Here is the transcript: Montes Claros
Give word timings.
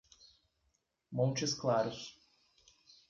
Montes 1.11 1.53
Claros 1.53 2.17